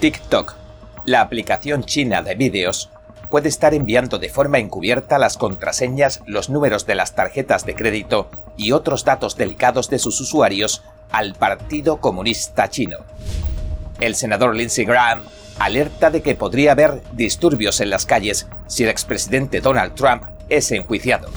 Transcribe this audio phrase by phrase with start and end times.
[0.00, 0.54] TikTok,
[1.06, 2.90] la aplicación china de vídeos,
[3.30, 8.28] puede estar enviando de forma encubierta las contraseñas, los números de las tarjetas de crédito
[8.58, 12.98] y otros datos delicados de sus usuarios al Partido Comunista Chino.
[13.98, 15.22] El senador Lindsey Graham
[15.58, 20.70] alerta de que podría haber disturbios en las calles si el expresidente Donald Trump es
[20.72, 21.30] enjuiciado.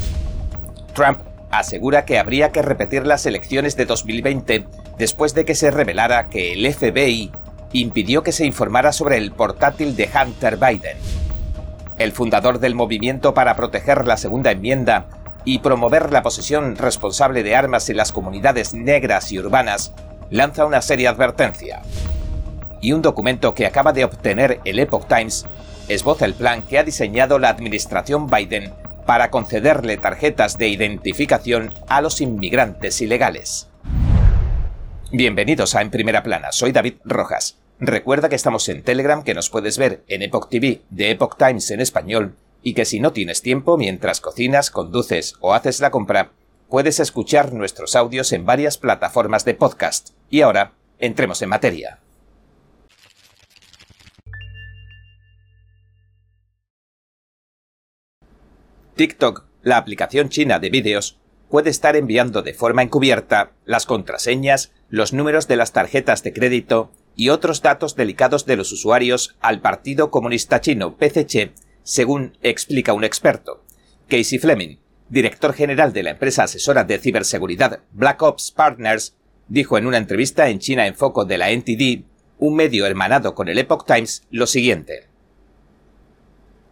[0.94, 1.20] Trump
[1.50, 4.66] asegura que habría que repetir las elecciones de 2020
[4.98, 7.32] después de que se revelara que el FBI
[7.71, 10.97] impidió que se informara sobre el portátil de Hunter Biden.
[11.97, 15.07] El fundador del movimiento para proteger la segunda enmienda
[15.46, 19.93] y promover la posesión responsable de armas en las comunidades negras y urbanas
[20.29, 21.82] lanza una seria advertencia.
[22.82, 25.46] Y un documento que acaba de obtener el Epoch Times
[25.88, 28.74] esboza el plan que ha diseñado la administración Biden
[29.05, 33.69] para concederle tarjetas de identificación a los inmigrantes ilegales.
[35.11, 37.58] Bienvenidos a En Primera Plana, soy David Rojas.
[37.80, 41.71] Recuerda que estamos en Telegram, que nos puedes ver en Epoch TV de Epoch Times
[41.71, 46.33] en español, y que si no tienes tiempo mientras cocinas, conduces o haces la compra,
[46.69, 50.09] puedes escuchar nuestros audios en varias plataformas de podcast.
[50.29, 51.97] Y ahora, entremos en materia.
[58.95, 61.17] TikTok, la aplicación china de vídeos,
[61.50, 66.91] puede estar enviando de forma encubierta las contraseñas, los números de las tarjetas de crédito
[67.16, 71.52] y otros datos delicados de los usuarios al Partido Comunista Chino PCC,
[71.83, 73.64] según explica un experto.
[74.08, 74.78] Casey Fleming,
[75.09, 79.16] director general de la empresa asesora de ciberseguridad Black Ops Partners,
[79.47, 82.06] dijo en una entrevista en China en Foco de la NTD,
[82.38, 85.08] un medio hermanado con el Epoch Times, lo siguiente.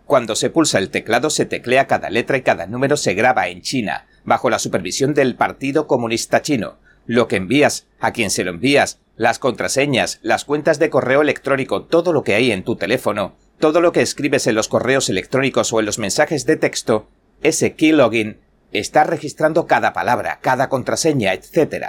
[0.06, 3.62] Cuando se pulsa el teclado se teclea cada letra y cada número se graba en
[3.62, 6.76] China, bajo la supervisión del Partido Comunista Chino,
[7.06, 11.84] lo que envías, a quien se lo envías, las contraseñas, las cuentas de correo electrónico,
[11.84, 15.72] todo lo que hay en tu teléfono, todo lo que escribes en los correos electrónicos
[15.72, 17.08] o en los mensajes de texto,
[17.42, 18.38] ese keylogin
[18.74, 21.86] está registrando cada palabra, cada contraseña, etc.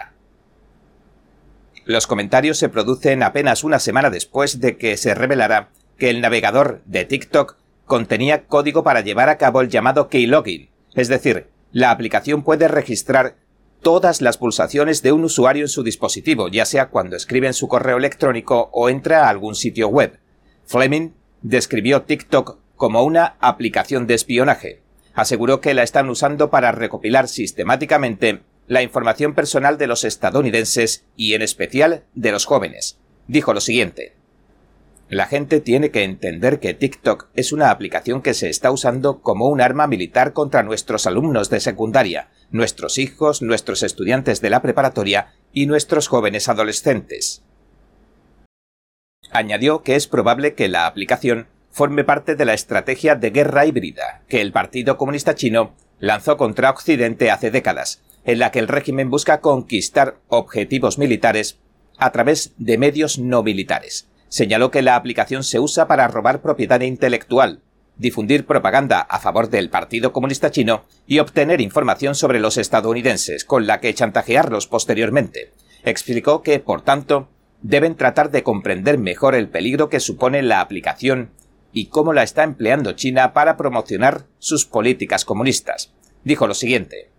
[1.85, 6.83] Los comentarios se producen apenas una semana después de que se revelara que el navegador
[6.87, 12.43] de TikTok contenía código para llevar a cabo el llamado keylogin, es decir, la aplicación
[12.43, 13.37] puede registrar
[13.81, 17.69] todas las pulsaciones de un usuario en su dispositivo, ya sea cuando escribe en su
[17.69, 20.19] correo electrónico o entra a algún sitio web.
[20.67, 21.11] Fleming
[21.43, 24.83] describió TikTok como una aplicación de espionaje.
[25.15, 31.35] Aseguró que la están usando para recopilar sistemáticamente la información personal de los estadounidenses y
[31.35, 32.99] en especial de los jóvenes.
[33.27, 34.18] Dijo lo siguiente.
[35.11, 39.49] La gente tiene que entender que TikTok es una aplicación que se está usando como
[39.49, 45.33] un arma militar contra nuestros alumnos de secundaria, nuestros hijos, nuestros estudiantes de la preparatoria
[45.51, 47.43] y nuestros jóvenes adolescentes.
[49.31, 54.23] Añadió que es probable que la aplicación forme parte de la estrategia de guerra híbrida
[54.29, 59.09] que el Partido Comunista Chino lanzó contra Occidente hace décadas, en la que el régimen
[59.09, 61.59] busca conquistar objetivos militares
[61.97, 66.81] a través de medios no militares señaló que la aplicación se usa para robar propiedad
[66.81, 67.63] intelectual,
[67.97, 73.67] difundir propaganda a favor del Partido Comunista Chino y obtener información sobre los estadounidenses con
[73.67, 75.53] la que chantajearlos posteriormente.
[75.85, 77.29] Explicó que, por tanto,
[77.63, 81.31] deben tratar de comprender mejor el peligro que supone la aplicación
[81.73, 85.93] y cómo la está empleando China para promocionar sus políticas comunistas.
[86.25, 87.11] Dijo lo siguiente.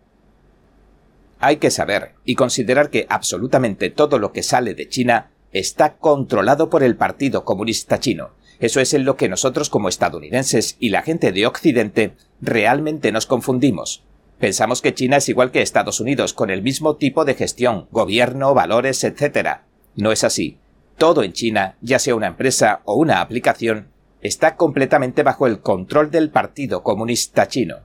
[1.40, 6.70] Hay que saber y considerar que absolutamente todo lo que sale de China está controlado
[6.70, 8.32] por el Partido Comunista Chino.
[8.60, 13.26] Eso es en lo que nosotros como estadounidenses y la gente de Occidente realmente nos
[13.26, 14.04] confundimos.
[14.38, 18.54] Pensamos que China es igual que Estados Unidos, con el mismo tipo de gestión, gobierno,
[18.54, 19.62] valores, etc.
[19.96, 20.58] No es así.
[20.98, 23.88] Todo en China, ya sea una empresa o una aplicación,
[24.22, 27.78] está completamente bajo el control del Partido Comunista Chino.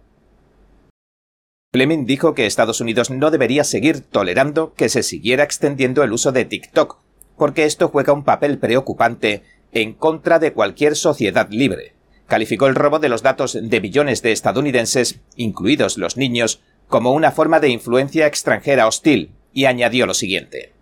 [1.73, 6.31] Fleming dijo que Estados Unidos no debería seguir tolerando que se siguiera extendiendo el uso
[6.31, 7.04] de TikTok
[7.37, 11.95] porque esto juega un papel preocupante en contra de cualquier sociedad libre.
[12.27, 17.33] Calificó el robo de los datos de billones de estadounidenses, incluidos los niños, como una
[17.33, 20.73] forma de influencia extranjera hostil, y añadió lo siguiente.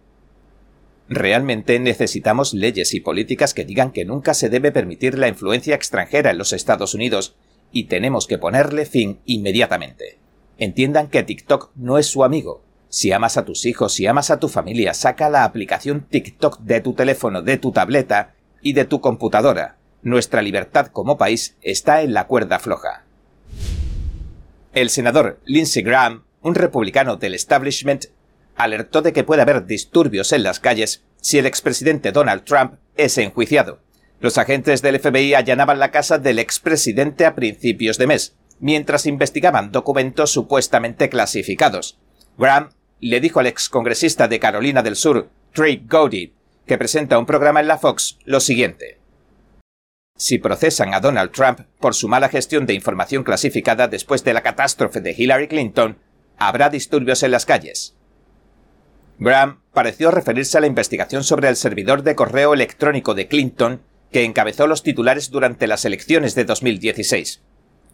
[1.08, 6.30] Realmente necesitamos leyes y políticas que digan que nunca se debe permitir la influencia extranjera
[6.30, 7.34] en los Estados Unidos,
[7.72, 10.18] y tenemos que ponerle fin inmediatamente.
[10.58, 12.62] Entiendan que TikTok no es su amigo,
[12.92, 16.82] si amas a tus hijos, si amas a tu familia, saca la aplicación TikTok de
[16.82, 19.76] tu teléfono, de tu tableta y de tu computadora.
[20.02, 23.04] Nuestra libertad como país está en la cuerda floja.
[24.74, 28.04] El senador Lindsey Graham, un republicano del establishment,
[28.56, 33.16] alertó de que puede haber disturbios en las calles si el expresidente Donald Trump es
[33.16, 33.80] enjuiciado.
[34.20, 39.72] Los agentes del FBI allanaban la casa del expresidente a principios de mes, mientras investigaban
[39.72, 41.98] documentos supuestamente clasificados.
[42.36, 42.68] Graham
[43.08, 46.32] le dijo al excongresista de Carolina del Sur, Trey Gowdy,
[46.66, 48.98] que presenta un programa en la Fox, lo siguiente.
[50.16, 54.42] Si procesan a Donald Trump por su mala gestión de información clasificada después de la
[54.42, 55.98] catástrofe de Hillary Clinton,
[56.38, 57.96] habrá disturbios en las calles.
[59.18, 63.82] Graham pareció referirse a la investigación sobre el servidor de correo electrónico de Clinton
[64.12, 67.42] que encabezó los titulares durante las elecciones de 2016.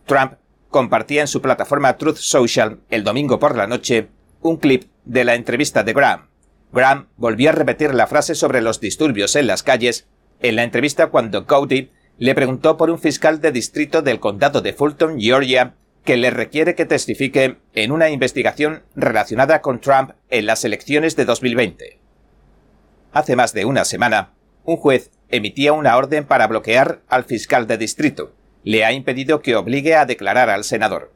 [0.05, 0.35] Trump
[0.69, 4.09] compartía en su plataforma Truth Social el domingo por la noche
[4.49, 6.29] un clip de la entrevista de Graham.
[6.73, 10.07] Graham volvió a repetir la frase sobre los disturbios en las calles
[10.41, 14.73] en la entrevista cuando Cody le preguntó por un fiscal de distrito del condado de
[14.73, 15.75] Fulton, Georgia,
[16.05, 21.25] que le requiere que testifique en una investigación relacionada con Trump en las elecciones de
[21.25, 21.99] 2020.
[23.13, 24.33] Hace más de una semana,
[24.65, 28.33] un juez emitía una orden para bloquear al fiscal de distrito.
[28.65, 31.13] Le ha impedido que obligue a declarar al senador.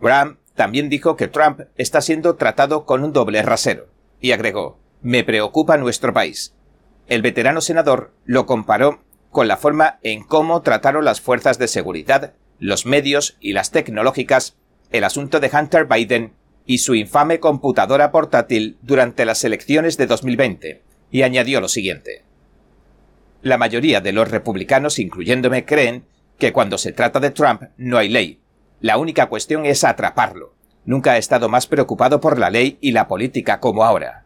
[0.00, 3.86] Graham también dijo que Trump está siendo tratado con un doble rasero,
[4.20, 6.54] y agregó, me preocupa nuestro país.
[7.06, 12.34] El veterano senador lo comparó con la forma en cómo trataron las fuerzas de seguridad,
[12.58, 14.58] los medios y las tecnológicas
[14.90, 16.34] el asunto de Hunter Biden
[16.66, 22.22] y su infame computadora portátil durante las elecciones de 2020, y añadió lo siguiente.
[23.40, 26.04] La mayoría de los republicanos, incluyéndome, creen
[26.38, 28.40] que cuando se trata de Trump no hay ley.
[28.80, 30.54] La única cuestión es atraparlo.
[30.86, 34.24] Nunca ha estado más preocupado por la ley y la política como ahora.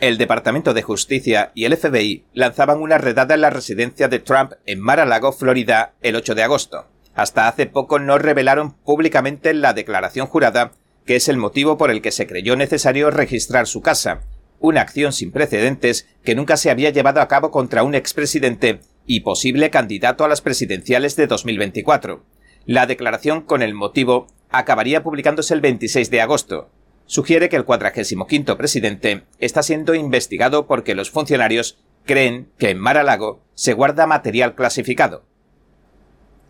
[0.00, 4.52] El Departamento de Justicia y el FBI lanzaban una redada en la residencia de Trump
[4.66, 6.86] en Mar-a-Lago, Florida, el 8 de agosto.
[7.14, 10.72] Hasta hace poco no revelaron públicamente la declaración jurada,
[11.04, 14.20] que es el motivo por el que se creyó necesario registrar su casa,
[14.60, 19.20] una acción sin precedentes que nunca se había llevado a cabo contra un expresidente y
[19.20, 22.37] posible candidato a las presidenciales de 2024.
[22.68, 26.68] La declaración con el motivo acabaría publicándose el 26 de agosto,
[27.06, 33.40] sugiere que el 45 presidente está siendo investigado porque los funcionarios creen que en Mar-a-Lago
[33.54, 35.24] se guarda material clasificado.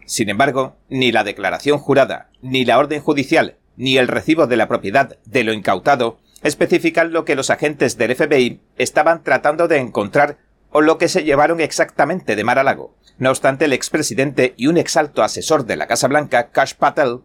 [0.06, 4.66] Sin embargo, ni la declaración jurada, ni la orden judicial, ni el recibo de la
[4.66, 10.38] propiedad de lo incautado especifican lo que los agentes del FBI estaban tratando de encontrar
[10.70, 12.94] o lo que se llevaron exactamente de Mar-a-Lago.
[13.18, 17.20] No obstante, el expresidente y un exalto asesor de la Casa Blanca, Kash Patel,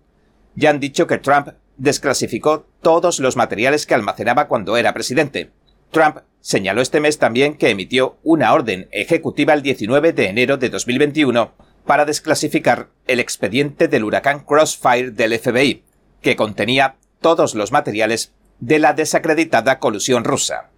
[0.55, 5.51] ya han dicho que Trump desclasificó todos los materiales que almacenaba cuando era presidente.
[5.91, 10.69] Trump señaló este mes también que emitió una orden ejecutiva el 19 de enero de
[10.69, 11.53] 2021
[11.85, 15.83] para desclasificar el expediente del huracán Crossfire del FBI,
[16.21, 20.69] que contenía todos los materiales de la desacreditada colusión rusa.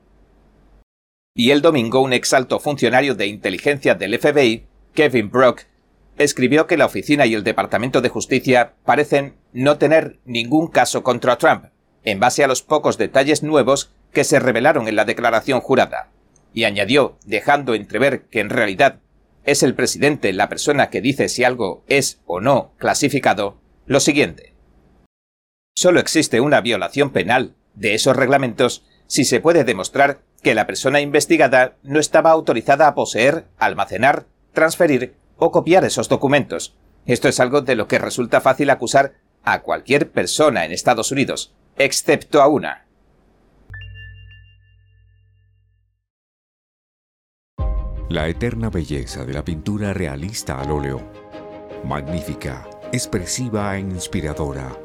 [1.38, 5.64] Y el domingo un exalto funcionario de inteligencia del FBI, Kevin Brock,
[6.18, 11.38] escribió que la oficina y el Departamento de Justicia parecen no tener ningún caso contra
[11.38, 11.66] Trump,
[12.06, 16.10] en base a los pocos detalles nuevos que se revelaron en la declaración jurada,
[16.54, 19.02] y añadió, dejando entrever que en realidad
[19.44, 24.54] es el presidente la persona que dice si algo es o no clasificado, lo siguiente.
[25.76, 31.02] Solo existe una violación penal de esos reglamentos si se puede demostrar que la persona
[31.02, 36.76] investigada no estaba autorizada a poseer, almacenar, transferir o copiar esos documentos.
[37.08, 41.52] Esto es algo de lo que resulta fácil acusar a cualquier persona en Estados Unidos,
[41.80, 42.86] excepto a una.
[48.08, 51.02] La eterna belleza de la pintura realista al óleo.
[51.86, 54.85] Magnífica, expresiva e inspiradora.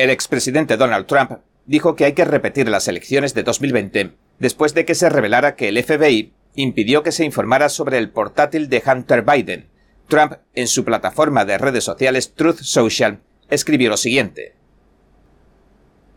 [0.00, 4.86] El expresidente Donald Trump dijo que hay que repetir las elecciones de 2020 después de
[4.86, 9.20] que se revelara que el FBI impidió que se informara sobre el portátil de Hunter
[9.20, 9.68] Biden.
[10.08, 14.54] Trump, en su plataforma de redes sociales Truth Social, escribió lo siguiente.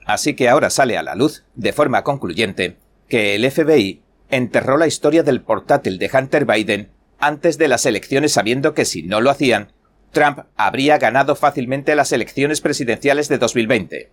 [0.05, 2.77] Así que ahora sale a la luz, de forma concluyente,
[3.09, 8.31] que el FBI enterró la historia del portátil de Hunter Biden antes de las elecciones
[8.31, 9.73] sabiendo que si no lo hacían,
[10.13, 14.11] Trump habría ganado fácilmente las elecciones presidenciales de 2020.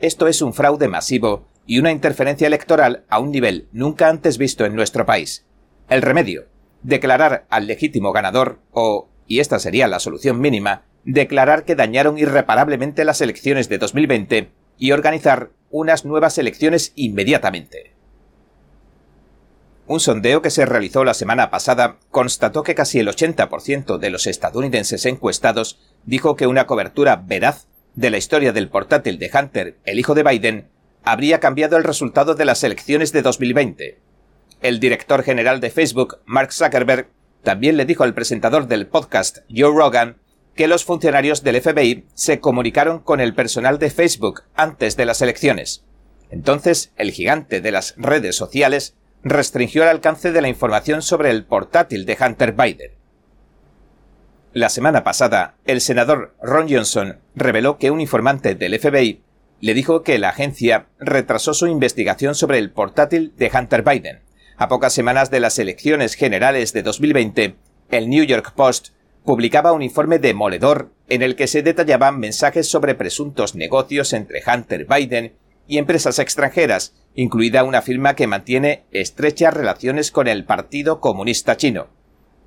[0.00, 4.64] Esto es un fraude masivo y una interferencia electoral a un nivel nunca antes visto
[4.64, 5.46] en nuestro país.
[5.88, 6.46] El remedio.
[6.82, 13.04] declarar al legítimo ganador o, y esta sería la solución mínima, declarar que dañaron irreparablemente
[13.04, 17.91] las elecciones de 2020 y organizar unas nuevas elecciones inmediatamente.
[19.86, 24.26] Un sondeo que se realizó la semana pasada constató que casi el 80% de los
[24.26, 29.98] estadounidenses encuestados dijo que una cobertura veraz de la historia del portátil de Hunter, el
[29.98, 30.68] hijo de Biden,
[31.02, 33.98] habría cambiado el resultado de las elecciones de 2020.
[34.62, 37.08] El director general de Facebook, Mark Zuckerberg,
[37.42, 40.18] también le dijo al presentador del podcast, Joe Rogan,
[40.54, 45.20] que los funcionarios del FBI se comunicaron con el personal de Facebook antes de las
[45.22, 45.84] elecciones.
[46.30, 51.44] Entonces, el gigante de las redes sociales restringió el alcance de la información sobre el
[51.44, 52.92] portátil de Hunter Biden.
[54.52, 59.22] La semana pasada, el senador Ron Johnson reveló que un informante del FBI
[59.60, 64.20] le dijo que la agencia retrasó su investigación sobre el portátil de Hunter Biden.
[64.56, 67.56] A pocas semanas de las elecciones generales de 2020,
[67.90, 68.88] el New York Post
[69.24, 74.86] publicaba un informe demoledor en el que se detallaban mensajes sobre presuntos negocios entre Hunter
[74.86, 75.32] Biden
[75.68, 81.88] y empresas extranjeras, incluida una firma que mantiene estrechas relaciones con el Partido Comunista Chino.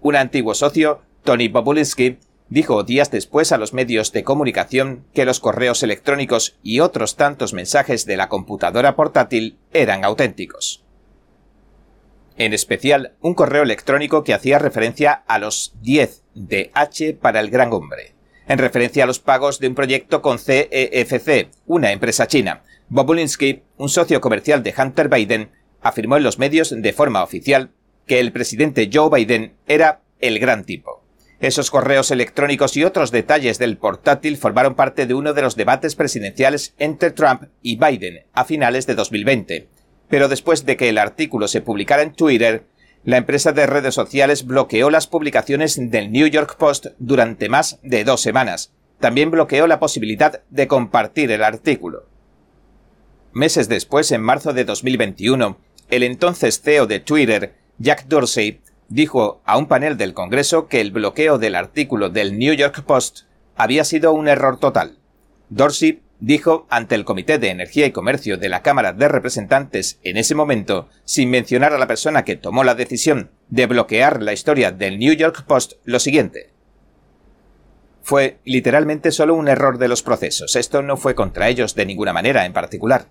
[0.01, 2.17] Un antiguo socio, Tony Bobulinski,
[2.49, 7.53] dijo días después a los medios de comunicación que los correos electrónicos y otros tantos
[7.53, 10.85] mensajes de la computadora portátil eran auténticos
[12.37, 17.49] en especial un correo electrónico que hacía referencia a los 10 de H para el
[17.49, 18.13] gran hombre,
[18.47, 22.63] en referencia a los pagos de un proyecto con CEFC, e una empresa china.
[22.89, 25.49] Bobulinski, un socio comercial de Hunter Biden,
[25.81, 27.71] afirmó en los medios de forma oficial
[28.05, 31.03] que el presidente Joe Biden era el gran tipo.
[31.39, 35.95] Esos correos electrónicos y otros detalles del portátil formaron parte de uno de los debates
[35.95, 39.67] presidenciales entre Trump y Biden a finales de 2020,
[40.07, 42.65] pero después de que el artículo se publicara en Twitter,
[43.03, 48.03] la empresa de redes sociales bloqueó las publicaciones del New York Post durante más de
[48.03, 48.73] dos semanas.
[48.99, 52.14] También bloqueó la posibilidad de compartir el artículo.
[53.35, 55.57] Meses después, en marzo de 2021,
[55.89, 60.91] el entonces CEO de Twitter, Jack Dorsey, dijo a un panel del Congreso que el
[60.91, 63.23] bloqueo del artículo del New York Post
[63.57, 64.99] había sido un error total.
[65.49, 70.15] Dorsey dijo ante el Comité de Energía y Comercio de la Cámara de Representantes en
[70.15, 74.71] ese momento, sin mencionar a la persona que tomó la decisión de bloquear la historia
[74.71, 76.51] del New York Post, lo siguiente.
[78.01, 80.55] Fue literalmente solo un error de los procesos.
[80.55, 83.09] Esto no fue contra ellos de ninguna manera en particular.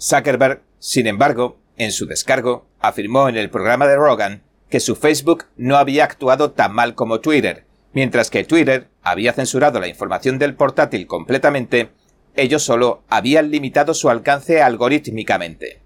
[0.00, 5.44] Zuckerberg, sin embargo, en su descargo, afirmó en el programa de Rogan que su Facebook
[5.56, 10.54] no había actuado tan mal como Twitter, Mientras que Twitter había censurado la información del
[10.54, 11.92] portátil completamente,
[12.34, 15.80] ellos solo habían limitado su alcance algorítmicamente.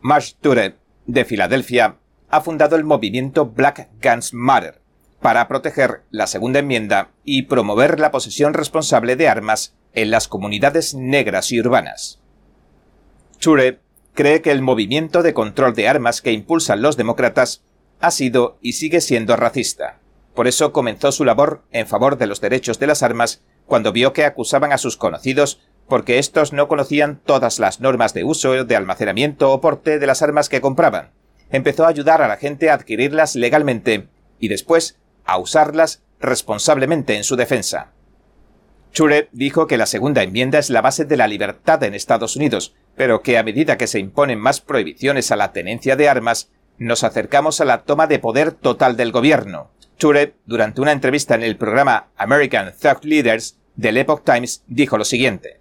[0.00, 1.98] Marsh Turet, de Filadelfia,
[2.30, 4.80] ha fundado el movimiento Black Guns Matter
[5.20, 10.94] para proteger la segunda enmienda y promover la posesión responsable de armas en las comunidades
[10.94, 12.22] negras y urbanas.
[13.44, 13.80] Ture
[14.14, 17.62] cree que el movimiento de control de armas que impulsan los demócratas
[18.00, 20.00] ha sido y sigue siendo racista.
[20.34, 24.14] Por eso comenzó su labor en favor de los derechos de las armas cuando vio
[24.14, 25.60] que acusaban a sus conocidos
[25.90, 30.22] porque éstos no conocían todas las normas de uso, de almacenamiento o porte de las
[30.22, 31.10] armas que compraban.
[31.50, 34.08] Empezó a ayudar a la gente a adquirirlas legalmente
[34.38, 37.92] y después a usarlas responsablemente en su defensa.
[38.94, 42.74] Chure dijo que la segunda enmienda es la base de la libertad en Estados Unidos,
[42.96, 47.04] pero que a medida que se imponen más prohibiciones a la tenencia de armas, nos
[47.04, 49.70] acercamos a la toma de poder total del gobierno.
[49.98, 55.04] Ture, durante una entrevista en el programa American Thought Leaders del Epoch Times, dijo lo
[55.04, 55.60] siguiente.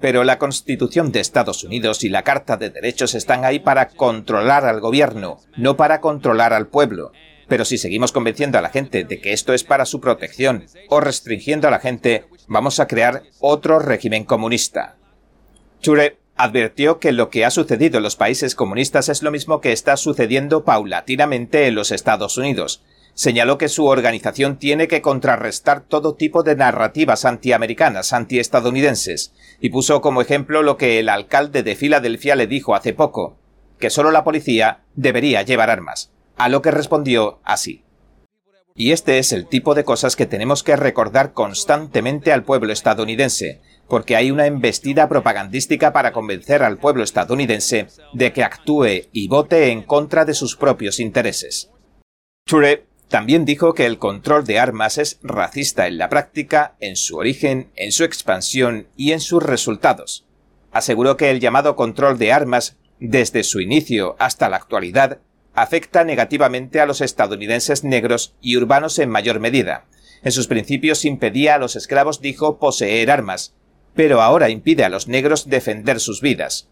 [0.00, 4.64] Pero la Constitución de Estados Unidos y la Carta de Derechos están ahí para controlar
[4.64, 7.12] al gobierno, no para controlar al pueblo.
[7.48, 11.00] Pero si seguimos convenciendo a la gente de que esto es para su protección o
[11.00, 14.96] restringiendo a la gente, vamos a crear otro régimen comunista.
[15.82, 19.72] Chure advirtió que lo que ha sucedido en los países comunistas es lo mismo que
[19.72, 22.82] está sucediendo paulatinamente en los Estados Unidos,
[23.14, 30.00] señaló que su organización tiene que contrarrestar todo tipo de narrativas antiamericanas, antiestadounidenses, y puso
[30.00, 33.36] como ejemplo lo que el alcalde de Filadelfia le dijo hace poco,
[33.78, 37.82] que solo la policía debería llevar armas, a lo que respondió así.
[38.74, 43.60] Y este es el tipo de cosas que tenemos que recordar constantemente al pueblo estadounidense,
[43.92, 49.70] porque hay una embestida propagandística para convencer al pueblo estadounidense de que actúe y vote
[49.70, 51.70] en contra de sus propios intereses.
[53.08, 57.70] También dijo que el control de armas es racista en la práctica, en su origen,
[57.76, 60.24] en su expansión y en sus resultados.
[60.70, 65.18] Aseguró que el llamado control de armas desde su inicio hasta la actualidad,
[65.52, 69.84] afecta negativamente a los estadounidenses negros y urbanos en mayor medida.
[70.22, 73.54] En sus principios impedía a los esclavos, dijo, poseer armas,
[73.94, 76.68] pero ahora impide a los negros defender sus vidas.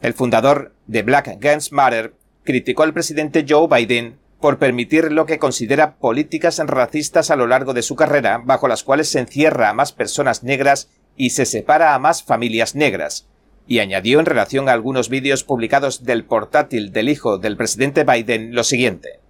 [0.00, 5.38] El fundador de Black Guns Matter criticó al presidente Joe Biden por permitir lo que
[5.38, 9.74] considera políticas racistas a lo largo de su carrera, bajo las cuales se encierra a
[9.74, 13.28] más personas negras y se separa a más familias negras,
[13.68, 18.52] y añadió en relación a algunos vídeos publicados del portátil del hijo del presidente Biden
[18.52, 19.20] lo siguiente.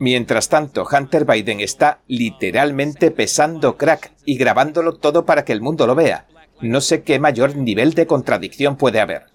[0.00, 5.86] Mientras tanto, Hunter Biden está literalmente pesando crack y grabándolo todo para que el mundo
[5.86, 6.26] lo vea.
[6.62, 9.26] No sé qué mayor nivel de contradicción puede haber.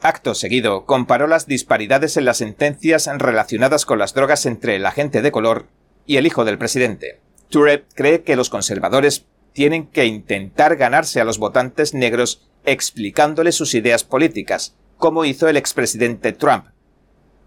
[0.00, 5.22] Acto seguido, comparó las disparidades en las sentencias relacionadas con las drogas entre el agente
[5.22, 5.68] de color
[6.06, 7.20] y el hijo del presidente.
[7.48, 13.74] Tourette cree que los conservadores tienen que intentar ganarse a los votantes negros explicándoles sus
[13.74, 16.73] ideas políticas, como hizo el expresidente Trump.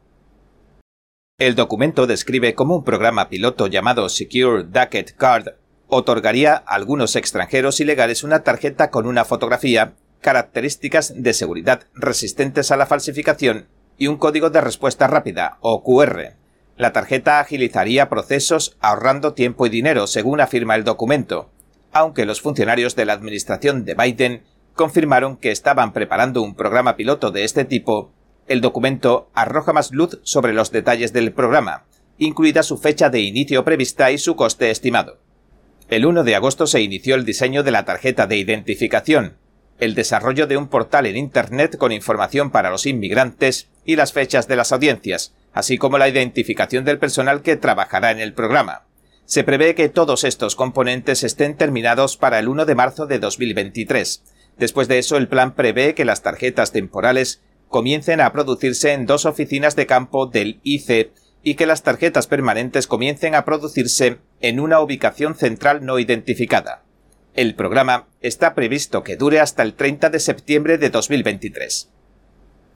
[1.36, 5.54] El documento describe cómo un programa piloto llamado Secure Ducket Card
[5.88, 12.76] otorgaría a algunos extranjeros ilegales una tarjeta con una fotografía, características de seguridad resistentes a
[12.76, 13.66] la falsificación
[13.98, 16.43] y un código de respuesta rápida, o QR.
[16.76, 21.50] La tarjeta agilizaría procesos ahorrando tiempo y dinero, según afirma el documento,
[21.92, 24.42] aunque los funcionarios de la administración de Biden
[24.74, 28.10] confirmaron que estaban preparando un programa piloto de este tipo,
[28.48, 31.84] el documento arroja más luz sobre los detalles del programa,
[32.18, 35.18] incluida su fecha de inicio prevista y su coste estimado.
[35.88, 39.36] El 1 de agosto se inició el diseño de la tarjeta de identificación,
[39.78, 44.48] el desarrollo de un portal en Internet con información para los inmigrantes y las fechas
[44.48, 48.84] de las audiencias, así como la identificación del personal que trabajará en el programa.
[49.24, 54.22] Se prevé que todos estos componentes estén terminados para el 1 de marzo de 2023.
[54.58, 59.24] Después de eso, el plan prevé que las tarjetas temporales comiencen a producirse en dos
[59.24, 61.12] oficinas de campo del IC
[61.42, 66.82] y que las tarjetas permanentes comiencen a producirse en una ubicación central no identificada.
[67.34, 71.90] El programa está previsto que dure hasta el 30 de septiembre de 2023.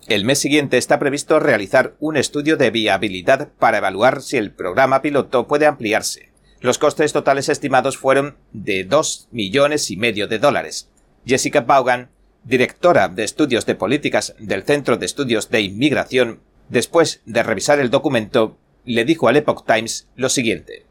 [0.07, 5.03] El mes siguiente está previsto realizar un estudio de viabilidad para evaluar si el programa
[5.03, 6.31] piloto puede ampliarse.
[6.61, 10.89] Los costes totales estimados fueron de dos millones y medio de dólares.
[11.27, 12.11] Jessica Vaughan,
[12.45, 17.91] directora de estudios de políticas del Centro de Estudios de Inmigración, después de revisar el
[17.91, 20.87] documento, le dijo al Epoch Times lo siguiente.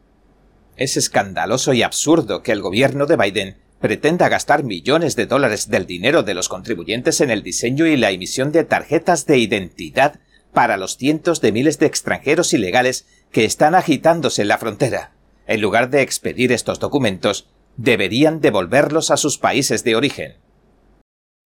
[0.76, 5.86] Es escandaloso y absurdo que el gobierno de Biden pretenda gastar millones de dólares del
[5.86, 10.20] dinero de los contribuyentes en el diseño y la emisión de tarjetas de identidad
[10.52, 15.12] para los cientos de miles de extranjeros ilegales que están agitándose en la frontera.
[15.46, 20.34] En lugar de expedir estos documentos, deberían devolverlos a sus países de origen.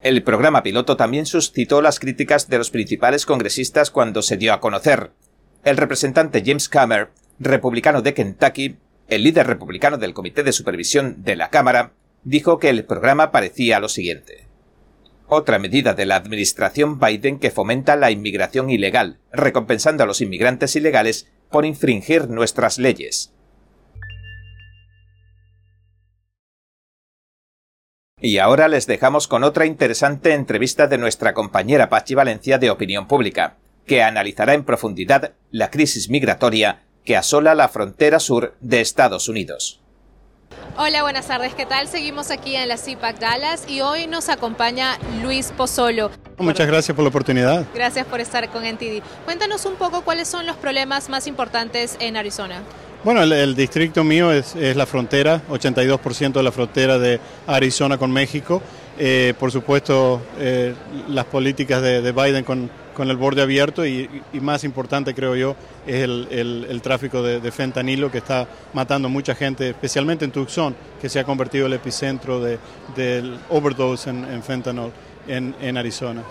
[0.01, 4.61] El programa piloto también suscitó las críticas de los principales congresistas cuando se dio a
[4.61, 5.13] conocer.
[5.63, 8.77] El representante James Camer, republicano de Kentucky,
[9.09, 11.93] el líder republicano del Comité de Supervisión de la Cámara,
[12.25, 14.47] dijo que el programa parecía lo siguiente.
[15.29, 20.77] Otra medida de la administración Biden que fomenta la inmigración ilegal, recompensando a los inmigrantes
[20.77, 23.33] ilegales por infringir nuestras leyes.
[28.21, 33.09] Y ahora les dejamos con otra interesante entrevista de nuestra compañera Pachi Valencia de Opinión
[33.09, 39.29] Pública, que analizará en profundidad la crisis migratoria que asola la frontera sur de Estados
[39.29, 39.82] Unidos.
[40.77, 41.55] Hola, buenas tardes.
[41.55, 41.87] ¿Qué tal?
[41.87, 46.11] Seguimos aquí en la CIPAC Dallas y hoy nos acompaña Luis Pozzolo.
[46.39, 47.67] Muchas gracias por la oportunidad.
[47.75, 49.03] Gracias por estar con NTD.
[49.25, 52.63] Cuéntanos un poco cuáles son los problemas más importantes en Arizona.
[53.05, 58.63] Bueno, el, distrito mío es, la frontera, 82% de la frontera de Arizona con México.
[58.99, 60.75] Eh, por supuesto, eh,
[61.09, 66.03] las políticas de Biden con con el borde abierto y, más importante creo yo es
[66.03, 71.25] el, tráfico de, fentanilo que está matando mucha gente, especialmente en Tucson, que se ha
[71.25, 72.59] convertido el epicentro de,
[72.97, 74.93] del overdose en, fentanol
[75.29, 76.23] en, Arizona.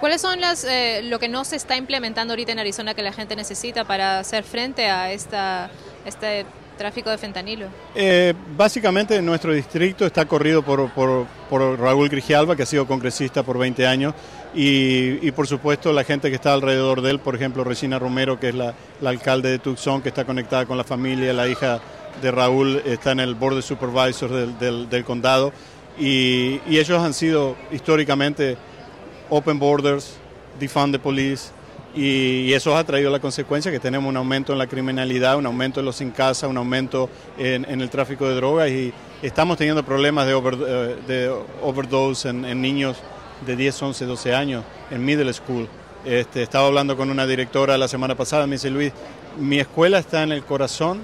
[0.00, 3.12] ¿Cuáles son las, eh, lo que no se está implementando ahorita en Arizona que la
[3.12, 5.70] gente necesita para hacer frente a esta,
[6.04, 6.44] este
[6.76, 7.66] tráfico de fentanilo?
[7.94, 13.42] Eh, básicamente nuestro distrito está corrido por, por, por, Raúl Grijalva, que ha sido congresista
[13.42, 14.14] por 20 años,
[14.54, 18.38] y, y, por supuesto la gente que está alrededor de él, por ejemplo Regina Romero,
[18.38, 21.80] que es la, la, alcalde de Tucson, que está conectada con la familia, la hija
[22.20, 25.52] de Raúl está en el board de supervisors del, del, del condado,
[25.98, 28.56] y, y ellos han sido históricamente
[29.30, 30.16] open borders,
[30.60, 31.50] defund the police,
[31.94, 35.80] y, eso ha traído la consecuencia que tenemos un aumento en la criminalidad, un aumento
[35.80, 40.26] en los sin casa, un aumento en, el tráfico de drogas y estamos teniendo problemas
[40.26, 42.98] de, eh, de overdose en, niños
[43.46, 45.68] de 10, 11, 12 años en middle school.
[46.04, 48.92] Este, estaba hablando con una directora la semana pasada, me dice Luis,
[49.38, 51.00] mi escuela está en el corazón,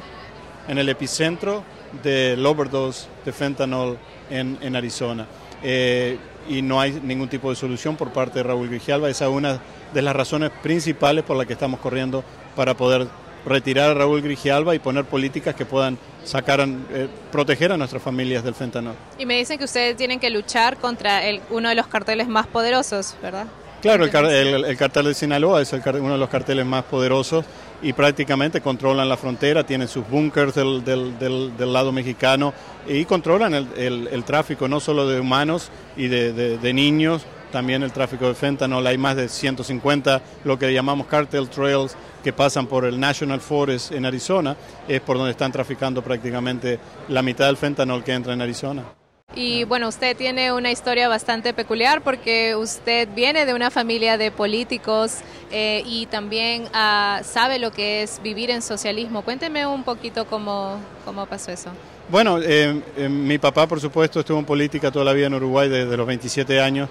[0.66, 1.62] en el epicentro
[2.02, 3.96] del overdose de fentanyl
[4.30, 5.26] en, Arizona.
[5.62, 6.18] Eh,
[6.48, 9.10] y no hay ningún tipo de solución por parte de Raúl Grijalva.
[9.10, 9.60] Esa es una
[9.92, 12.24] de las razones principales por las que estamos corriendo
[12.56, 13.06] para poder
[13.44, 18.44] retirar a Raúl Grijalva y poner políticas que puedan sacar, eh, proteger a nuestras familias
[18.44, 18.92] del fentanil.
[19.18, 22.46] Y me dicen que ustedes tienen que luchar contra el, uno de los carteles más
[22.46, 23.46] poderosos, ¿verdad?
[23.80, 27.44] Claro, el, cartel de Sinaloa es uno de los carteles más poderosos
[27.82, 32.52] y prácticamente controlan la frontera, tienen sus búnkers del, del, lado mexicano
[32.86, 38.34] y controlan el, tráfico no solo de humanos y de, niños, también el tráfico de
[38.34, 38.86] fentanyl.
[38.86, 43.92] Hay más de 150 lo que llamamos cartel trails que pasan por el National Forest
[43.92, 44.56] en Arizona,
[44.88, 48.97] es por donde están traficando prácticamente la mitad del fentanyl que entra en Arizona.
[49.40, 54.32] Y bueno, usted tiene una historia bastante peculiar porque usted viene de una familia de
[54.32, 55.18] políticos
[55.52, 59.22] eh, y también ah, sabe lo que es vivir en socialismo.
[59.22, 61.70] Cuénteme un poquito cómo, cómo pasó eso.
[62.08, 65.68] Bueno, eh, eh, mi papá, por supuesto, estuvo en política toda la vida en Uruguay
[65.68, 66.88] desde los 27 años.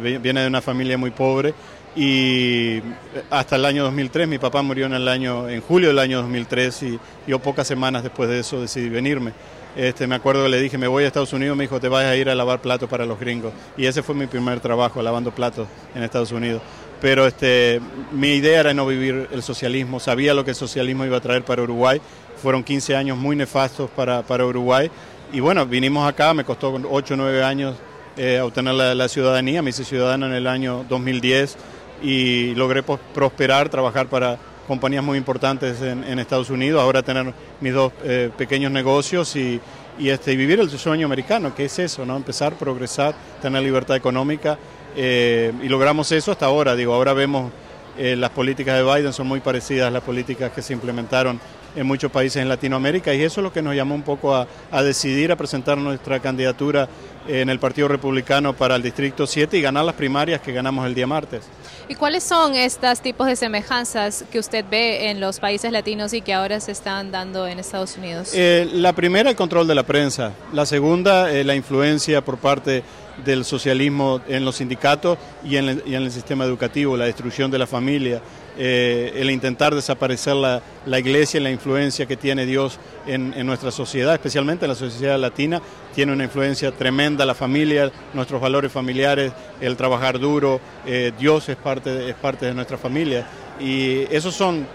[0.00, 1.54] viene de una familia muy pobre
[1.94, 2.82] y
[3.30, 4.28] hasta el año 2003.
[4.28, 8.02] Mi papá murió en el año, en julio del año 2003 y yo pocas semanas
[8.02, 9.32] después de eso decidí venirme.
[9.76, 12.04] Este, me acuerdo que le dije, me voy a Estados Unidos, me dijo, te vas
[12.04, 13.52] a ir a lavar platos para los gringos.
[13.76, 16.62] Y ese fue mi primer trabajo, lavando platos en Estados Unidos.
[17.00, 21.18] Pero este, mi idea era no vivir el socialismo, sabía lo que el socialismo iba
[21.18, 22.00] a traer para Uruguay.
[22.42, 24.90] Fueron 15 años muy nefastos para, para Uruguay.
[25.32, 27.76] Y bueno, vinimos acá, me costó 8 o 9 años
[28.16, 31.56] eh, obtener la, ciudadanía, me hice ciudadano en el año 2010
[32.02, 37.92] y logré prosperar, trabajar para compañías muy importantes en, Estados Unidos, ahora tener mis dos
[38.04, 39.60] eh, pequeños negocios y,
[39.98, 42.16] y, este, vivir el sueño americano, que es eso, ¿no?
[42.16, 44.58] empezar, progresar, tener libertad económica
[44.96, 47.52] eh, y logramos eso hasta ahora, digo, ahora vemos
[47.98, 51.40] eh, las políticas de Biden son muy parecidas a las políticas que se implementaron
[51.74, 54.82] en muchos países en Latinoamérica y eso es lo que nos llamó un poco a
[54.82, 56.88] decidir, a presentar nuestra candidatura
[57.28, 60.94] en el Partido Republicano para el Distrito 7 y ganar las primarias que ganamos el
[60.94, 61.44] día martes.
[61.88, 66.20] ¿Y cuáles son estos tipos de semejanzas que usted ve en los países latinos y
[66.20, 68.30] que ahora se están dando en Estados Unidos?
[68.34, 70.32] Eh, la primera, el control de la prensa.
[70.52, 72.82] La segunda, eh, la influencia por parte
[73.24, 78.20] del socialismo en los sindicatos y en, el, sistema educativo, la destrucción de la familia,
[78.58, 80.62] eh, el intentar desaparecer la,
[80.98, 85.60] iglesia y la influencia que tiene Dios en, nuestra sociedad, especialmente en la sociedad latina,
[85.94, 91.56] tiene una influencia tremenda la familia, nuestros valores familiares, el trabajar duro, eh, Dios es
[91.56, 93.26] parte, es parte de nuestra familia.
[93.58, 94.66] Y esos son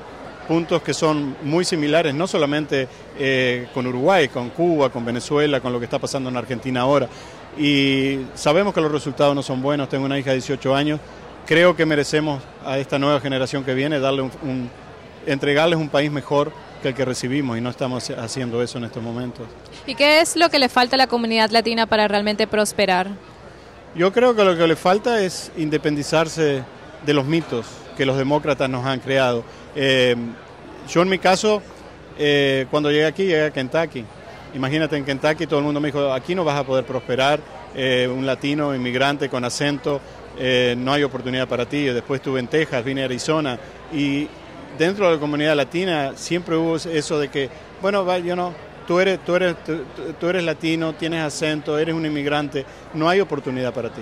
[0.48, 5.72] puntos que son muy similares, no solamente eh, con Uruguay, con Cuba, con Venezuela, con
[5.72, 7.08] lo que está pasando en Argentina ahora,
[7.58, 9.90] y sabemos que los resultados no son buenos.
[9.90, 11.00] Tengo una hija de 18 años.
[11.46, 14.70] Creo que merecemos a esta nueva generación que viene darle un,
[15.26, 19.04] entregarles un país mejor que el que recibimos y no estamos haciendo eso en estos
[19.04, 19.48] momentos.
[19.86, 23.10] ¿Y qué es lo que le falta a la comunidad latina para realmente prosperar?
[23.96, 26.64] Yo creo que lo que le falta es independizarse
[27.06, 27.66] de los mitos
[27.98, 29.44] que los demócratas nos han creado.
[29.76, 30.16] Eh,
[30.90, 31.62] yo en mi caso,
[32.18, 34.06] eh, cuando llegué aquí, llegué a Kentucky
[34.54, 37.40] Imagínate en Kentucky, todo el mundo me dijo, aquí no vas a poder prosperar,
[37.74, 40.02] eh, un latino, inmigrante con acento,
[40.38, 41.86] eh, no hay oportunidad para ti.
[41.86, 43.58] Después estuve en Texas, vine a Arizona
[43.94, 44.28] y
[44.78, 47.50] dentro de la comunidad latina siempre hubo eso de que,
[47.82, 48.54] bueno, yo no,
[48.88, 49.56] tú eres, tú eres,
[50.20, 54.02] tú, eres latino, tienes acento, eres un inmigrante, no hay oportunidad para ti.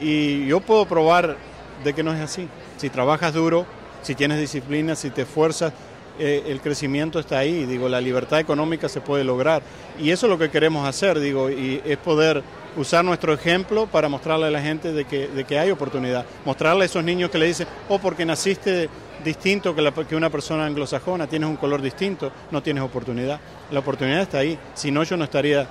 [0.00, 1.36] Y yo puedo probar
[1.82, 2.48] de que no es así.
[2.76, 3.64] Si trabajas duro,
[4.02, 5.72] si tienes disciplina, si te esfuerzas,
[6.18, 9.62] eh, el crecimiento está ahí, digo, la libertad económica se puede lograr.
[9.98, 12.42] Y eso es lo que queremos hacer, digo, y es poder
[12.76, 16.24] usar nuestro ejemplo para mostrarle a la gente de que, de que hay oportunidad.
[16.44, 18.88] Mostrarle a esos niños que le dicen, oh, porque naciste
[19.24, 23.40] distinto que, la, que una persona anglosajona, tienes un color distinto, no tienes oportunidad.
[23.70, 25.66] La oportunidad está ahí, si no yo no estaría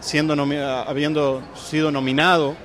[0.00, 0.32] siendo
[0.86, 2.56] habiendo sido nominado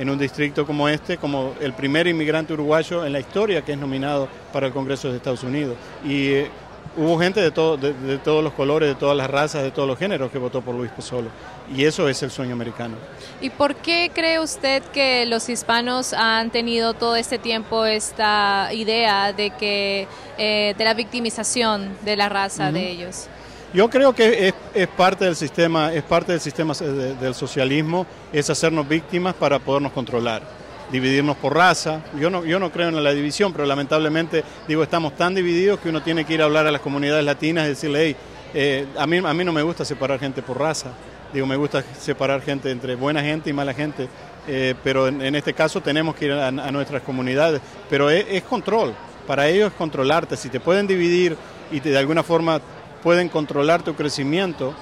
[0.00, 3.78] en un distrito como este, como el primer inmigrante uruguayo en la historia que es
[3.78, 5.76] nominado para el Congreso de Estados Unidos.
[6.02, 6.50] Y eh,
[6.96, 9.98] hubo gente de, todo, de, todos los colores, de todas las razas, de todos los
[9.98, 11.28] géneros que votó por Luis Pozzolo.
[11.76, 12.96] Y eso es el sueño americano.
[13.42, 19.34] ¿Y por qué cree usted que los hispanos han tenido todo este tiempo esta idea
[19.34, 20.08] de que
[20.38, 23.28] eh, de la victimización de la raza de ellos?
[23.72, 28.88] Yo creo que es, parte del sistema, es parte del sistema del socialismo, es hacernos
[28.88, 30.42] víctimas para podernos controlar,
[30.90, 32.00] dividirnos por raza.
[32.18, 35.88] Yo no, yo no creo en la división, pero lamentablemente digo estamos tan divididos que
[35.88, 38.16] uno tiene que ir a hablar a las comunidades latinas y decirle, hey,
[38.54, 40.90] eh, a mí a mí no me gusta separar gente por raza.
[41.32, 44.08] Digo, me gusta separar gente entre buena gente y mala gente,
[44.48, 47.60] eh, pero en, este caso tenemos que ir a, nuestras comunidades.
[47.88, 48.94] Pero es, es, control,
[49.28, 50.36] para ellos es controlarte.
[50.36, 51.36] Si te pueden dividir
[51.70, 52.60] y te, de alguna forma
[53.02, 54.74] pueden controlar tu crecimiento,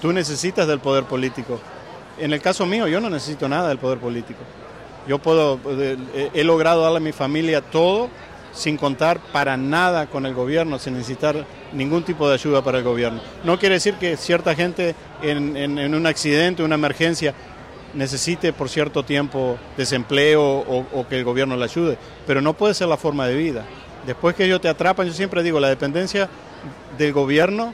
[0.00, 1.60] tú necesitas del poder político.
[2.18, 4.40] En el caso mío, yo no necesito nada del poder político.
[5.06, 5.58] Yo puedo,
[6.32, 8.08] he logrado darle a mi familia todo
[8.54, 12.84] sin contar para nada con el gobierno, sin necesitar ningún tipo de ayuda para el
[12.84, 13.20] gobierno.
[13.42, 17.34] No quiere decir que cierta gente en, un accidente, una emergencia,
[17.92, 22.74] necesite por cierto tiempo desempleo o, o, que el gobierno le ayude, pero no puede
[22.74, 23.64] ser la forma de vida.
[24.06, 26.28] Después que ellos te atrapan, yo siempre digo, la dependencia
[26.98, 27.72] del gobierno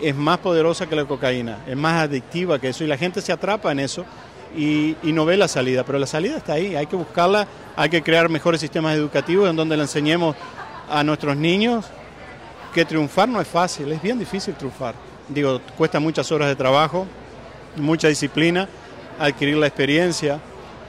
[0.00, 3.32] es más poderosa que la cocaína, es más adictiva que eso y la gente se
[3.32, 4.04] atrapa en eso
[4.56, 7.46] y, no ve la salida, pero la salida está ahí, hay que buscarla,
[7.76, 10.34] hay que crear mejores sistemas educativos en donde le enseñemos
[10.88, 11.86] a nuestros niños
[12.74, 14.94] que triunfar no es fácil, es bien difícil triunfar.
[15.28, 17.06] Digo, cuesta muchas horas de trabajo,
[17.76, 18.68] mucha disciplina,
[19.18, 20.40] adquirir la experiencia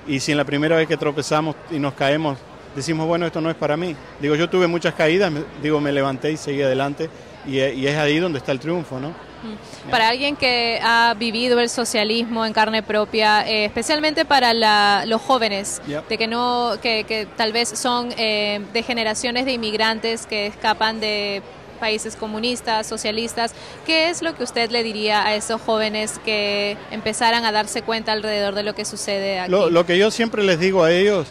[0.07, 2.37] y si en la primera vez que tropezamos y nos caemos
[2.75, 3.95] decimos, bueno, esto no es para mí.
[4.19, 5.31] Digo, yo tuve muchas caídas,
[5.61, 7.09] digo, me levanté y seguí adelante
[7.45, 9.09] y, es ahí donde está el triunfo, ¿no?
[9.09, 9.89] Mm.
[9.89, 15.81] Para alguien que ha vivido el socialismo en carne propia, eh, especialmente para los jóvenes,
[16.07, 21.41] de que no, que, tal vez son eh, de generaciones de inmigrantes que escapan de
[21.79, 23.55] países comunistas, socialistas,
[23.87, 28.11] ¿qué es lo que usted le diría a esos jóvenes que empezaran a darse cuenta
[28.11, 29.51] alrededor de lo que sucede aquí?
[29.51, 31.29] lo que yo siempre les digo a ellos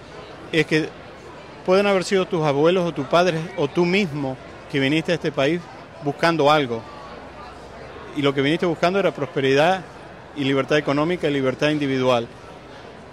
[0.51, 0.89] es que
[1.71, 4.37] pueden haber sido tus abuelos o tus padres o tú mismo
[4.73, 5.61] que viniste a este país
[6.03, 6.83] buscando algo.
[8.17, 9.85] Y lo que viniste buscando era prosperidad
[10.35, 12.27] y libertad económica y libertad individual.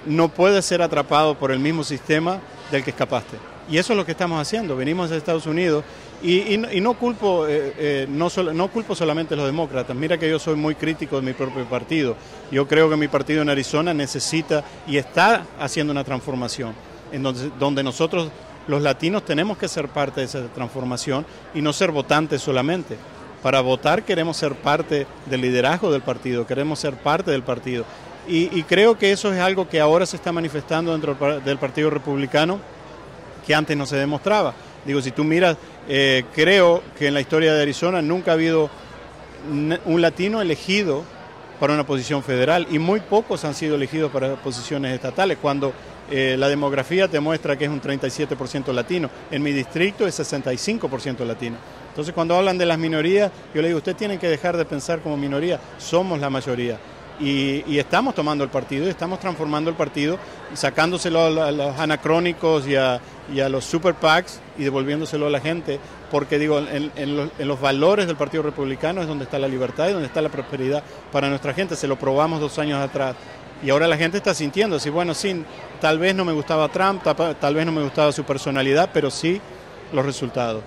[0.08, 2.40] No puedes ser atrapado por el mismo sistema
[2.72, 3.38] del que escapaste.
[3.70, 4.76] Y eso es lo que estamos haciendo.
[4.76, 5.84] Venimos a Estados Unidos
[6.24, 9.96] y, no, culpo, eh, eh, no, no culpo solamente a los demócratas.
[9.96, 12.16] Mira que yo soy muy crítico de mi propio partido.
[12.50, 16.74] Yo creo que mi partido en Arizona necesita y está haciendo una transformación
[17.12, 17.24] en
[17.60, 18.30] donde nosotros
[18.68, 22.98] los latinos tenemos que ser parte de esa transformación y no ser votantes solamente.
[23.42, 27.86] Para votar queremos ser parte del liderazgo del partido, queremos ser parte del partido.
[28.30, 32.60] Y, creo que eso es algo que ahora se está manifestando dentro del Partido Republicano,
[33.46, 34.54] que antes no se demostraba.
[34.86, 35.56] Digo, si tú miras,
[35.88, 38.70] eh, creo que en la historia de Arizona nunca ha habido
[39.86, 41.06] un latino elegido
[41.58, 45.72] para una posición federal y muy pocos han sido elegidos para posiciones estatales, cuando
[46.10, 49.10] eh, la demografía te muestra que es un 37% latino.
[49.32, 51.58] En mi distrito es 65% latino.
[51.90, 55.00] Entonces cuando hablan de las minorías, yo le digo, usted tienen que dejar de pensar
[55.02, 56.78] como minoría, somos la mayoría.
[57.20, 60.20] Y, estamos tomando el partido y estamos transformando el partido,
[60.54, 63.02] sacándoselo a, los anacrónicos y a,
[63.50, 65.80] los super PACs y devolviéndoselo a la gente,
[66.12, 70.08] porque digo, en, los, valores del Partido Republicano es donde está la libertad y donde
[70.08, 71.76] está la prosperidad para nuestra gente.
[71.76, 73.16] Se lo probamos dos años atrás.
[73.64, 75.44] Y ahora la gente está sintiendo, sí, bueno, sí,
[75.82, 79.42] tal vez no me gustaba Trump, tal vez no me gustaba su personalidad, pero sí
[79.92, 80.62] los resultados.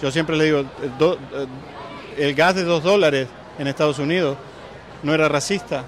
[0.00, 1.48] Yo siempre le digo, el,
[2.18, 4.36] el gas de dos dólares en Estados Unidos
[5.02, 5.84] no era racista,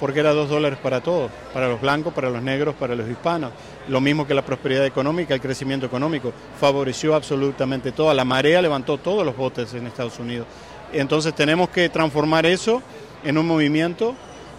[0.00, 3.52] porque era dos dólares para todos, para los blancos, para los negros, para los hispanos.
[3.88, 8.12] Lo mismo que la prosperidad económica, el crecimiento económico, favoreció absolutamente todo.
[8.12, 10.46] La marea levantó todos los votos en Estados Unidos.
[10.92, 12.82] Entonces tenemos que transformar eso
[13.24, 14.14] en un movimiento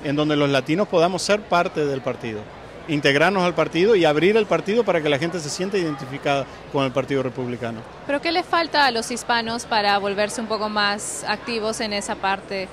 [0.05, 2.39] en donde los latinos podamos ser parte del partido,
[2.87, 6.85] integrarnos al partido y abrir el partido para que la gente se sienta identificada con
[6.85, 7.81] el Partido Republicano.
[8.05, 12.15] ¿Pero qué les falta a los hispanos para volverse un poco más activos en esa
[12.15, 12.67] parte?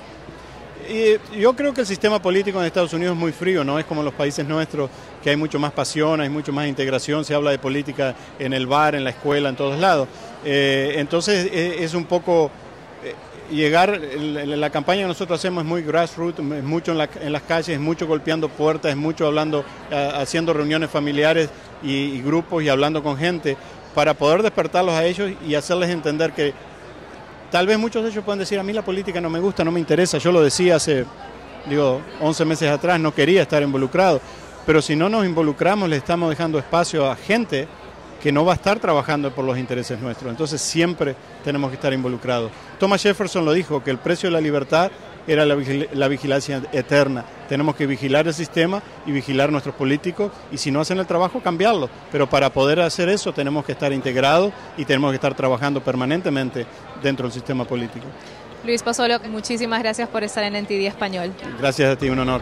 [0.87, 3.85] Y yo creo que el sistema político en Estados Unidos es muy frío, no es
[3.85, 4.89] como los países nuestros,
[5.23, 8.67] que hay mucho más pasión, hay mucho más integración, se habla de política en el
[8.67, 10.07] bar, en la escuela, en todos lados.
[10.45, 12.62] Eh, entonces e, es un poco eh,
[13.51, 17.79] llegar, la campaña que nosotros hacemos es muy grassroots, es mucho en, las calles, es
[17.79, 21.49] mucho golpeando puertas, es mucho hablando, haciendo reuniones familiares
[21.81, 23.57] y grupos y hablando con gente
[23.93, 26.53] para poder despertarlos a ellos y hacerles entender que
[27.53, 29.71] Tal vez muchos de ellos pueden decir, a mí la política no me gusta, no
[29.71, 30.17] me interesa.
[30.17, 31.05] Yo lo decía hace,
[31.69, 34.19] digo, 11 meses atrás, no quería estar involucrado.
[34.65, 37.67] Pero si no nos involucramos, le estamos dejando espacio a gente
[38.23, 40.31] que no va a estar trabajando por los intereses nuestros.
[40.31, 42.53] Entonces siempre tenemos que estar involucrados.
[42.79, 44.91] Thomas Jefferson lo dijo, que el precio de la libertad
[45.27, 47.25] era la, vigilancia eterna.
[47.49, 51.41] Tenemos que vigilar el sistema y vigilar nuestros políticos y si no hacen el trabajo,
[51.41, 51.89] cambiarlo.
[52.13, 56.65] Pero para poder hacer eso tenemos que estar integrados y tenemos que estar trabajando permanentemente
[57.01, 58.05] dentro del sistema político.
[58.63, 61.33] Luis Pozzolo, muchísimas gracias por estar en NTD Español.
[61.59, 62.41] Gracias a ti, un honor.